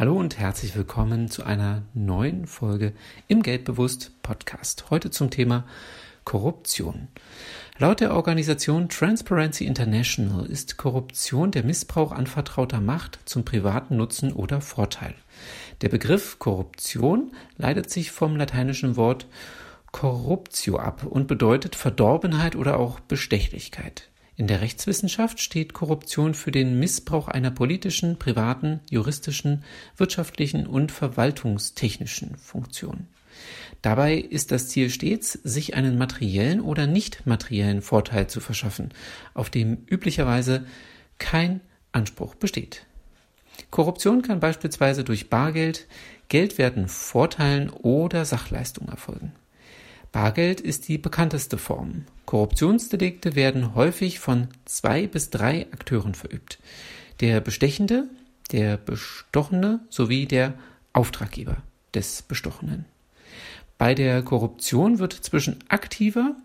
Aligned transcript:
Hallo 0.00 0.18
und 0.18 0.38
herzlich 0.38 0.74
willkommen 0.76 1.28
zu 1.28 1.44
einer 1.44 1.82
neuen 1.92 2.46
Folge 2.46 2.94
im 3.28 3.42
Geldbewusst 3.42 4.12
Podcast. 4.22 4.88
Heute 4.88 5.10
zum 5.10 5.28
Thema 5.28 5.66
Korruption. 6.24 7.08
Laut 7.76 8.00
der 8.00 8.14
Organisation 8.14 8.88
Transparency 8.88 9.66
International 9.66 10.46
ist 10.46 10.78
Korruption 10.78 11.50
der 11.50 11.64
Missbrauch 11.64 12.12
anvertrauter 12.12 12.80
Macht 12.80 13.18
zum 13.26 13.44
privaten 13.44 13.98
Nutzen 13.98 14.32
oder 14.32 14.62
Vorteil. 14.62 15.12
Der 15.82 15.90
Begriff 15.90 16.38
Korruption 16.38 17.32
leitet 17.58 17.90
sich 17.90 18.10
vom 18.10 18.36
lateinischen 18.36 18.96
Wort 18.96 19.26
corruptio 19.92 20.78
ab 20.78 21.04
und 21.04 21.26
bedeutet 21.26 21.76
Verdorbenheit 21.76 22.56
oder 22.56 22.78
auch 22.78 23.00
Bestechlichkeit. 23.00 24.08
In 24.40 24.46
der 24.46 24.62
Rechtswissenschaft 24.62 25.38
steht 25.38 25.74
Korruption 25.74 26.32
für 26.32 26.50
den 26.50 26.78
Missbrauch 26.78 27.28
einer 27.28 27.50
politischen, 27.50 28.18
privaten, 28.18 28.80
juristischen, 28.88 29.64
wirtschaftlichen 29.98 30.66
und 30.66 30.92
verwaltungstechnischen 30.92 32.38
Funktion. 32.38 33.06
Dabei 33.82 34.14
ist 34.16 34.50
das 34.50 34.68
Ziel 34.68 34.88
stets, 34.88 35.32
sich 35.44 35.74
einen 35.74 35.98
materiellen 35.98 36.62
oder 36.62 36.86
nicht 36.86 37.26
materiellen 37.26 37.82
Vorteil 37.82 38.28
zu 38.28 38.40
verschaffen, 38.40 38.94
auf 39.34 39.50
dem 39.50 39.84
üblicherweise 39.90 40.64
kein 41.18 41.60
Anspruch 41.92 42.34
besteht. 42.34 42.86
Korruption 43.68 44.22
kann 44.22 44.40
beispielsweise 44.40 45.04
durch 45.04 45.28
Bargeld, 45.28 45.86
geldwerten 46.30 46.88
Vorteilen 46.88 47.68
oder 47.68 48.24
Sachleistung 48.24 48.88
erfolgen. 48.88 49.32
Bargeld 50.12 50.60
ist 50.60 50.88
die 50.88 50.98
bekannteste 50.98 51.56
Form. 51.56 52.04
Korruptionsdelikte 52.26 53.36
werden 53.36 53.74
häufig 53.74 54.18
von 54.18 54.48
zwei 54.64 55.06
bis 55.06 55.30
drei 55.30 55.66
Akteuren 55.72 56.14
verübt. 56.14 56.58
Der 57.20 57.40
Bestechende, 57.40 58.08
der 58.50 58.76
Bestochene 58.76 59.80
sowie 59.88 60.26
der 60.26 60.54
Auftraggeber 60.92 61.58
des 61.94 62.22
Bestochenen. 62.22 62.84
Bei 63.78 63.94
der 63.94 64.22
Korruption 64.22 64.98
wird 64.98 65.12
zwischen 65.12 65.58
aktiver 65.68 66.36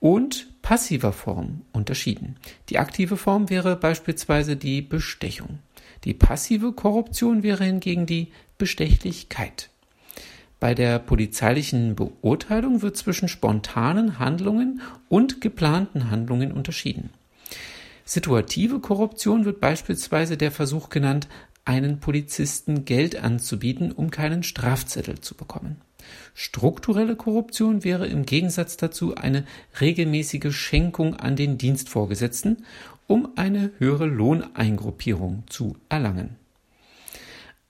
und 0.00 0.48
passiver 0.62 1.12
Form 1.12 1.62
unterschieden. 1.72 2.36
Die 2.68 2.78
aktive 2.78 3.16
Form 3.16 3.48
wäre 3.50 3.76
beispielsweise 3.76 4.56
die 4.56 4.82
Bestechung. 4.82 5.60
Die 6.04 6.14
passive 6.14 6.72
Korruption 6.72 7.42
wäre 7.42 7.64
hingegen 7.64 8.06
die 8.06 8.32
Bestechlichkeit. 8.58 9.70
Bei 10.60 10.74
der 10.74 10.98
polizeilichen 10.98 11.94
Beurteilung 11.94 12.82
wird 12.82 12.96
zwischen 12.96 13.28
spontanen 13.28 14.18
Handlungen 14.18 14.80
und 15.08 15.40
geplanten 15.40 16.10
Handlungen 16.10 16.52
unterschieden. 16.52 17.10
Situative 18.04 18.80
Korruption 18.80 19.44
wird 19.44 19.60
beispielsweise 19.60 20.36
der 20.36 20.50
Versuch 20.50 20.88
genannt, 20.88 21.28
einen 21.64 22.00
Polizisten 22.00 22.86
Geld 22.86 23.22
anzubieten, 23.22 23.92
um 23.92 24.10
keinen 24.10 24.42
Strafzettel 24.42 25.20
zu 25.20 25.34
bekommen. 25.34 25.76
Strukturelle 26.34 27.14
Korruption 27.14 27.84
wäre 27.84 28.06
im 28.06 28.24
Gegensatz 28.24 28.78
dazu 28.78 29.14
eine 29.14 29.44
regelmäßige 29.80 30.56
Schenkung 30.56 31.14
an 31.16 31.36
den 31.36 31.58
Dienstvorgesetzten, 31.58 32.64
um 33.06 33.28
eine 33.36 33.72
höhere 33.78 34.06
Lohneingruppierung 34.06 35.42
zu 35.46 35.76
erlangen. 35.88 36.36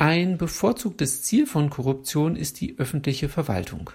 Ein 0.00 0.38
bevorzugtes 0.38 1.22
Ziel 1.22 1.44
von 1.44 1.70
Korruption 1.70 2.36
ist 2.36 2.60
die 2.60 2.78
öffentliche 2.78 3.28
Verwaltung. 3.28 3.90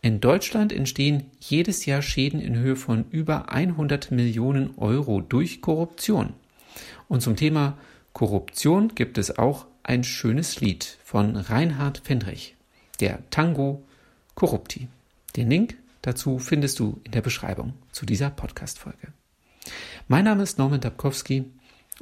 In 0.00 0.18
Deutschland 0.18 0.72
entstehen 0.72 1.30
jedes 1.40 1.84
Jahr 1.84 2.00
Schäden 2.00 2.40
in 2.40 2.56
Höhe 2.56 2.74
von 2.74 3.04
über 3.10 3.50
100 3.50 4.10
Millionen 4.12 4.78
Euro 4.78 5.20
durch 5.20 5.60
Korruption. 5.60 6.32
Und 7.06 7.20
zum 7.20 7.36
Thema 7.36 7.76
Korruption 8.14 8.94
gibt 8.94 9.18
es 9.18 9.38
auch 9.38 9.66
ein 9.82 10.04
schönes 10.04 10.62
Lied 10.62 10.96
von 11.04 11.36
Reinhard 11.36 11.98
Fendrich, 11.98 12.56
der 13.00 13.18
Tango 13.28 13.84
Corrupti. 14.34 14.88
Den 15.36 15.50
Link 15.50 15.76
dazu 16.00 16.38
findest 16.38 16.78
du 16.78 16.98
in 17.04 17.12
der 17.12 17.20
Beschreibung 17.20 17.74
zu 17.92 18.06
dieser 18.06 18.30
Podcast-Folge. 18.30 19.08
Mein 20.08 20.24
Name 20.24 20.44
ist 20.44 20.56
Norman 20.56 20.80
Dabkowski. 20.80 21.44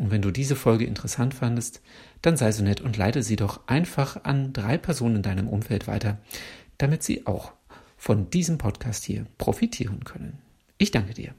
Und 0.00 0.11
wenn 0.11 0.22
du 0.22 0.31
diese 0.31 0.56
Folge 0.56 0.87
interessant 0.87 1.34
fandest, 1.34 1.83
dann 2.22 2.38
sei 2.38 2.53
so 2.53 2.65
nett 2.65 2.81
und 2.81 2.97
leite 2.97 3.22
sie 3.22 3.37
doch 3.37 3.61
einfach 3.66 4.25
an 4.25 4.55
drei 4.55 4.78
Personen 4.78 5.16
in 5.16 5.22
deinem 5.22 5.47
Umfeld 5.47 5.87
weiter, 5.88 6.16
damit 6.78 7.03
sie 7.03 7.27
auch 7.27 7.53
von 7.99 8.31
diesem 8.31 8.56
Podcast 8.56 9.05
hier 9.05 9.27
profitieren 9.37 10.03
können. 10.05 10.38
Ich 10.78 10.91
danke 10.91 11.12
dir. 11.12 11.34